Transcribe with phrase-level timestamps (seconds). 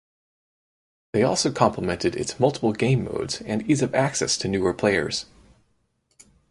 [1.13, 5.27] They also complimented its multiple game modes and ease of access to newer players.